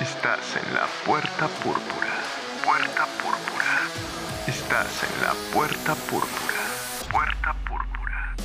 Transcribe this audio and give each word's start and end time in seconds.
Estás 0.00 0.40
en 0.62 0.74
la 0.74 0.86
puerta 1.06 1.48
púrpura. 1.64 2.12
Puerta 2.62 3.06
púrpura. 3.22 3.80
Estás 4.46 4.88
en 5.02 5.22
la 5.22 5.32
puerta 5.54 5.94
púrpura. 5.94 6.60
Puerta 7.10 7.54
púrpura. 7.66 8.36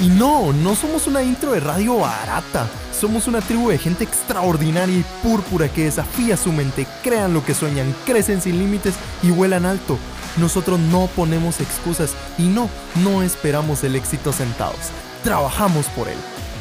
Y 0.00 0.08
no, 0.08 0.54
no 0.54 0.74
somos 0.76 1.06
una 1.06 1.22
intro 1.22 1.52
de 1.52 1.60
radio 1.60 1.98
barata. 1.98 2.66
Somos 2.98 3.26
una 3.26 3.42
tribu 3.42 3.68
de 3.68 3.76
gente 3.76 4.04
extraordinaria 4.04 4.96
y 4.96 5.04
púrpura 5.22 5.68
que 5.68 5.84
desafía 5.84 6.38
su 6.38 6.52
mente, 6.52 6.86
crean 7.02 7.34
lo 7.34 7.44
que 7.44 7.52
sueñan, 7.52 7.94
crecen 8.06 8.40
sin 8.40 8.58
límites 8.58 8.94
y 9.22 9.30
vuelan 9.30 9.66
alto. 9.66 9.98
Nosotros 10.38 10.80
no 10.80 11.06
ponemos 11.14 11.60
excusas 11.60 12.14
y 12.38 12.44
no, 12.44 12.70
no 13.02 13.22
esperamos 13.22 13.84
el 13.84 13.94
éxito 13.94 14.32
sentados. 14.32 14.90
Trabajamos 15.22 15.84
por 15.88 16.08
él. 16.08 16.16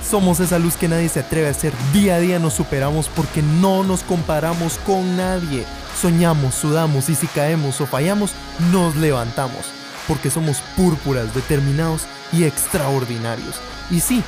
Somos 0.07 0.39
esa 0.39 0.59
luz 0.59 0.75
que 0.75 0.87
nadie 0.87 1.09
se 1.09 1.21
atreve 1.21 1.47
a 1.47 1.51
hacer. 1.51 1.73
Día 1.93 2.15
a 2.15 2.19
día 2.19 2.39
nos 2.39 2.53
superamos 2.53 3.07
porque 3.07 3.41
no 3.41 3.83
nos 3.83 4.03
comparamos 4.03 4.77
con 4.85 5.17
nadie. 5.17 5.65
Soñamos, 5.99 6.53
sudamos 6.55 7.09
y 7.09 7.15
si 7.15 7.27
caemos 7.27 7.79
o 7.81 7.87
fallamos, 7.87 8.31
nos 8.71 8.95
levantamos. 8.95 9.65
Porque 10.07 10.29
somos 10.29 10.61
púrpuras, 10.75 11.33
determinados 11.33 12.03
y 12.31 12.43
extraordinarios. 12.43 13.55
Y 13.89 14.01
sí, 14.01 14.21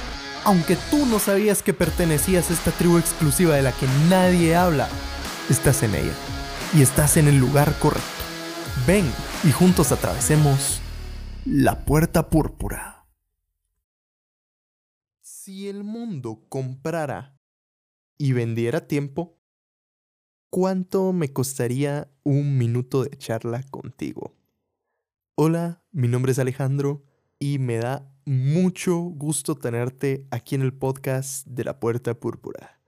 aunque 0.46 0.78
tú 0.90 1.06
no 1.06 1.20
sabías 1.20 1.62
que 1.62 1.74
pertenecías 1.74 2.50
a 2.50 2.54
esta 2.54 2.72
tribu 2.72 2.98
exclusiva 2.98 3.56
de 3.56 3.64
la 3.64 3.72
que 3.72 3.88
nadie 4.10 4.56
habla, 4.56 4.88
estás 5.50 5.84
en 5.84 5.96
ella. 5.96 6.14
Y 6.74 6.82
estás 6.82 7.18
en 7.18 7.28
el 7.28 7.38
lugar 7.38 7.74
correcto. 7.80 8.06
Ven 8.88 9.06
y 9.44 9.52
juntos 9.52 9.92
atravesemos 9.92 10.80
la 11.46 11.86
puerta 11.86 12.30
púrpura. 12.30 12.95
Si 15.28 15.68
el 15.68 15.84
mundo 15.84 16.46
comprara 16.50 17.42
y 18.16 18.34
vendiera 18.34 18.88
tiempo, 18.88 19.40
¿cuánto 20.52 21.14
me 21.14 21.34
costaría 21.34 22.12
un 22.22 22.60
minuto 22.60 23.04
de 23.04 23.18
charla 23.18 23.64
contigo? 23.72 24.36
Hola, 25.34 25.84
mi 25.92 26.08
nombre 26.08 26.32
es 26.32 26.38
Alejandro 26.38 27.08
y 27.40 27.58
me 27.58 27.78
da 27.78 28.14
mucho 28.26 28.98
gusto 29.00 29.56
tenerte 29.56 30.28
aquí 30.30 30.54
en 30.54 30.62
el 30.62 30.76
podcast 30.76 31.48
de 31.48 31.64
la 31.64 31.80
Puerta 31.80 32.20
Púrpura. 32.20 32.80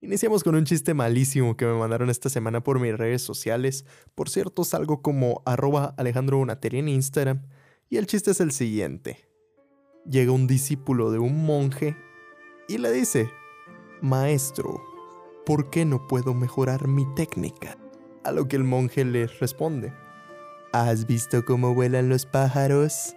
Iniciamos 0.00 0.42
con 0.42 0.56
un 0.56 0.64
chiste 0.64 0.92
malísimo 0.92 1.56
que 1.56 1.66
me 1.66 1.78
mandaron 1.78 2.10
esta 2.10 2.28
semana 2.28 2.64
por 2.64 2.80
mis 2.80 2.98
redes 2.98 3.22
sociales. 3.22 3.84
Por 4.16 4.28
cierto, 4.28 4.64
salgo 4.64 5.02
como 5.02 5.40
arroba 5.46 5.94
Alejandro 5.96 6.44
en 6.50 6.88
Instagram. 6.88 7.46
Y 7.88 7.98
el 7.98 8.08
chiste 8.08 8.32
es 8.32 8.40
el 8.40 8.50
siguiente 8.50 9.35
llega 10.08 10.32
un 10.32 10.46
discípulo 10.46 11.10
de 11.10 11.18
un 11.18 11.44
monje 11.44 11.96
y 12.68 12.78
le 12.78 12.92
dice, 12.92 13.30
Maestro, 14.00 14.82
¿por 15.44 15.70
qué 15.70 15.84
no 15.84 16.06
puedo 16.06 16.34
mejorar 16.34 16.88
mi 16.88 17.06
técnica? 17.14 17.76
A 18.24 18.32
lo 18.32 18.48
que 18.48 18.56
el 18.56 18.64
monje 18.64 19.04
le 19.04 19.26
responde, 19.26 19.92
¿Has 20.72 21.06
visto 21.06 21.42
cómo 21.44 21.74
vuelan 21.74 22.10
los 22.10 22.26
pájaros? 22.26 23.16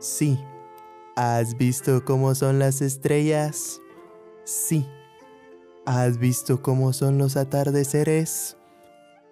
Sí. 0.00 0.36
¿Has 1.14 1.56
visto 1.56 2.04
cómo 2.04 2.34
son 2.34 2.58
las 2.58 2.80
estrellas? 2.80 3.80
Sí. 4.44 4.84
¿Has 5.86 6.18
visto 6.18 6.60
cómo 6.60 6.92
son 6.92 7.18
los 7.18 7.36
atardeceres? 7.36 8.56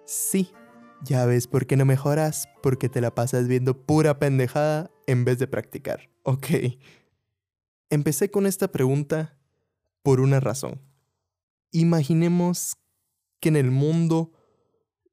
Sí. 0.05 0.51
Ya 1.03 1.25
ves 1.25 1.47
por 1.47 1.67
qué 1.67 1.77
no 1.77 1.85
mejoras, 1.85 2.47
porque 2.61 2.89
te 2.89 3.01
la 3.01 3.13
pasas 3.13 3.47
viendo 3.47 3.85
pura 3.85 4.19
pendejada 4.19 4.89
en 5.05 5.25
vez 5.25 5.37
de 5.39 5.47
practicar. 5.47 6.09
Ok. 6.23 6.47
Empecé 7.89 8.29
con 8.31 8.45
esta 8.45 8.71
pregunta 8.71 9.37
por 10.01 10.19
una 10.19 10.39
razón. 10.39 10.81
Imaginemos 11.71 12.75
que 13.39 13.49
en 13.49 13.55
el 13.55 13.71
mundo 13.71 14.31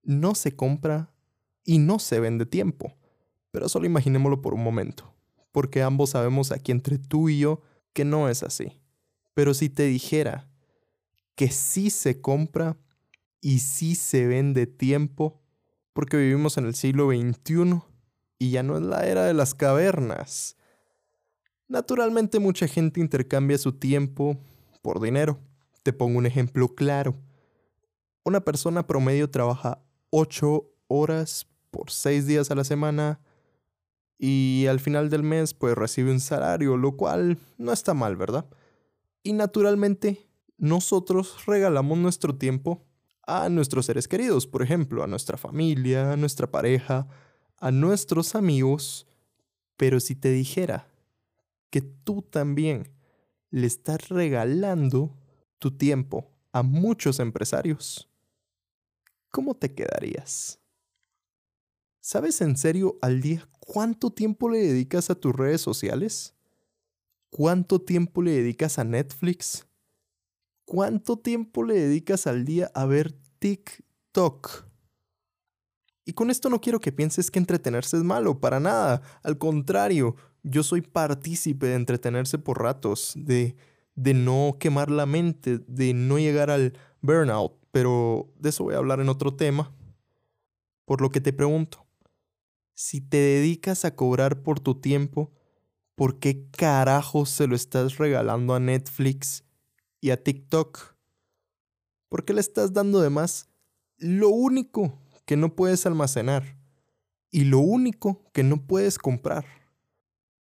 no 0.02 0.34
se 0.34 0.56
compra 0.56 1.12
y 1.64 1.78
no 1.78 1.98
se 1.98 2.20
vende 2.20 2.46
tiempo. 2.46 2.96
Pero 3.50 3.68
solo 3.68 3.86
imaginémoslo 3.86 4.42
por 4.42 4.55
un 4.55 4.64
momento, 4.64 5.14
porque 5.52 5.83
ambos 5.83 6.11
sabemos 6.11 6.50
aquí 6.50 6.73
entre 6.73 6.98
tú 6.98 7.28
y 7.28 7.39
yo 7.39 7.62
que 7.92 8.05
no 8.05 8.28
es 8.28 8.42
así. 8.42 8.80
Pero 9.34 9.55
si 9.55 9.68
te 9.68 9.84
dijera 9.84 10.50
que 11.34 11.50
sí 11.50 11.90
se 11.90 12.20
compra 12.20 12.77
y 13.40 13.61
sí 13.61 13.94
se 13.94 14.27
vende 14.27 14.67
tiempo, 14.67 15.43
porque 15.94 16.18
vivimos 16.18 16.58
en 16.58 16.66
el 16.66 16.74
siglo 16.74 17.08
XXI 17.08 17.80
y 18.38 18.50
ya 18.50 18.62
no 18.62 18.77
es 18.77 18.82
la 18.82 19.06
era 19.06 19.24
de 19.24 19.32
las 19.32 19.55
cavernas. 19.55 20.56
Naturalmente 21.68 22.40
mucha 22.40 22.68
gente 22.68 23.00
intercambia 23.00 23.56
su 23.56 23.72
tiempo 23.72 24.36
por 24.82 25.00
dinero. 25.00 25.38
Te 25.82 25.94
pongo 25.94 26.18
un 26.18 26.27
ejemplo 26.27 26.68
claro. 26.74 27.14
Una 28.24 28.40
persona 28.40 28.86
promedio 28.86 29.30
trabaja 29.30 29.82
8 30.10 30.70
horas 30.88 31.46
por 31.70 31.90
6 31.90 32.26
días 32.26 32.50
a 32.50 32.55
la 32.55 32.64
semana 32.64 33.20
y 34.18 34.66
al 34.68 34.80
final 34.80 35.11
del 35.11 35.22
mes 35.22 35.55
pues 35.55 35.74
recibe 35.74 36.11
un 36.11 36.20
salario, 36.20 36.76
lo 36.76 36.96
cual 36.96 37.38
no 37.56 37.72
está 37.72 37.94
mal, 37.94 38.16
¿verdad? 38.16 38.46
Y 39.22 39.32
naturalmente 39.32 40.26
nosotros 40.58 41.46
regalamos 41.46 41.98
nuestro 41.98 42.34
tiempo 42.36 42.84
a 43.27 43.48
nuestros 43.48 43.86
seres 43.86 44.08
queridos, 44.08 44.46
por 44.46 44.62
ejemplo, 44.62 45.02
a 45.02 45.07
nuestra 45.07 45.36
familia, 45.36 46.12
a 46.12 46.17
nuestra 46.17 46.51
pareja, 46.51 47.07
a 47.57 47.70
nuestros 47.70 48.35
amigos, 48.35 49.07
pero 49.77 50.01
si 50.01 50.14
te 50.14 50.30
dijera 50.30 50.89
que 51.70 51.80
tú 51.80 52.23
también 52.23 52.89
le 53.51 53.67
estás 53.67 54.08
regalando 54.08 55.17
tu 55.58 55.77
tiempo 55.77 56.30
a 56.52 56.62
muchos 56.62 57.18
empresarios, 57.20 58.08
¿cómo 59.30 59.55
te 59.55 59.74
quedarías? 59.74 60.61
¿Sabes 62.01 62.41
en 62.42 62.56
serio 62.56 62.98
al 63.01 63.23
día 63.23 63.48
cuánto 63.61 64.12
tiempo 64.12 64.51
le 64.51 64.58
dedicas 64.58 65.08
a 65.08 65.14
tus 65.14 65.35
redes 65.35 65.62
sociales? 65.62 66.35
¿Cuánto 67.30 67.80
tiempo 67.80 68.23
le 68.23 68.33
dedicas 68.33 68.79
a 68.79 68.85
Netflix? 68.85 69.67
¿Cuánto 70.64 71.19
tiempo 71.19 71.63
le 71.63 71.75
dedicas 71.75 72.27
al 72.27 72.45
día 72.45 72.70
a 72.75 72.86
ver 72.86 73.13
TikTok? 73.39 74.64
Y 76.07 76.13
con 76.13 76.30
esto 76.30 76.48
no 76.48 76.61
quiero 76.61 76.80
que 76.80 76.92
pienses 76.92 77.30
que 77.30 77.39
entretenerse 77.39 77.97
es 77.97 78.02
malo, 78.02 78.41
para 78.41 78.61
nada. 78.61 79.03
Al 79.23 79.39
contrario, 79.39 80.17
yo 80.42 80.63
soy 80.63 80.83
partícipe 80.83 81.67
de 81.67 81.74
entretenerse 81.74 82.39
por 82.39 82.63
ratos, 82.63 83.13
de, 83.17 83.57
de 83.95 84.14
no 84.14 84.57
quemar 84.58 84.91
la 84.91 85.07
mente, 85.07 85.58
de 85.67 85.95
no 85.95 86.19
llegar 86.19 86.51
al 86.51 86.79
burnout, 87.01 87.55
pero 87.70 88.33
de 88.39 88.51
eso 88.51 88.64
voy 88.64 88.74
a 88.74 88.79
hablar 88.79 89.01
en 89.01 89.08
otro 89.08 89.35
tema. 89.35 89.74
Por 90.85 91.01
lo 91.01 91.11
que 91.11 91.20
te 91.20 91.33
pregunto, 91.33 91.86
si 92.74 93.01
te 93.01 93.17
dedicas 93.17 93.85
a 93.85 93.95
cobrar 93.95 94.42
por 94.42 94.61
tu 94.61 94.80
tiempo, 94.80 95.33
¿por 95.95 96.19
qué 96.19 96.51
carajo 96.51 97.24
se 97.24 97.47
lo 97.47 97.57
estás 97.57 97.97
regalando 97.97 98.55
a 98.55 98.61
Netflix 98.61 99.45
y 100.05 100.11
a 100.11 100.23
TikTok. 100.23 100.97
¿Por 102.11 102.27
qué 102.27 102.35
le 102.35 102.42
estás 102.42 102.75
dando 102.75 103.01
de 103.01 103.09
más 103.09 103.48
lo 103.97 104.29
único 104.29 104.98
que 105.25 105.35
no 105.35 105.57
puedes 105.57 105.87
almacenar 105.87 106.59
y 107.31 107.45
lo 107.45 107.61
único 107.61 108.20
que 108.35 108.42
no 108.42 108.67
puedes 108.67 108.98
comprar? 108.98 109.47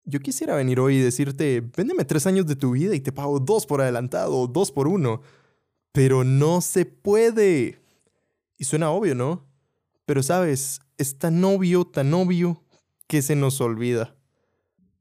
Yo 0.04 0.20
quisiera 0.20 0.54
venir 0.54 0.80
hoy 0.80 0.96
y 0.96 1.00
decirte, 1.00 1.62
véndeme 1.74 2.04
tres 2.04 2.26
años 2.26 2.44
de 2.44 2.56
tu 2.56 2.72
vida 2.72 2.94
y 2.94 3.00
te 3.00 3.10
pago 3.10 3.40
dos 3.40 3.64
por 3.64 3.80
adelantado, 3.80 4.46
dos 4.48 4.70
por 4.70 4.86
uno. 4.86 5.22
Pero 5.92 6.24
no 6.24 6.60
se 6.60 6.84
puede. 6.84 7.80
Y 8.58 8.64
suena 8.64 8.90
obvio, 8.90 9.14
¿no? 9.14 9.46
Pero 10.04 10.22
sabes, 10.22 10.82
es 10.98 11.18
tan 11.18 11.42
obvio, 11.42 11.86
tan 11.86 12.12
obvio, 12.12 12.62
que 13.06 13.22
se 13.22 13.34
nos 13.34 13.62
olvida. 13.62 14.14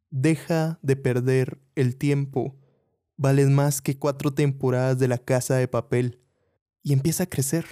Deja 0.09 0.79
de 0.81 0.95
perder 0.95 1.59
el 1.75 1.97
tiempo 1.97 2.55
Vales 3.17 3.49
más 3.49 3.81
que 3.81 3.97
cuatro 3.97 4.33
temporadas 4.33 4.99
de 4.99 5.07
la 5.07 5.17
casa 5.17 5.55
de 5.55 5.67
papel. 5.67 6.19
Y 6.81 6.93
empieza 6.93 7.23
a 7.23 7.29
crecer. 7.29 7.65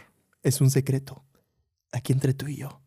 Es 0.44 0.62
un 0.62 0.70
secreto. 0.70 1.26
Aquí 1.92 2.14
entre 2.14 2.34
tú 2.34 2.48
y 2.48 2.58
yo. 2.58 2.81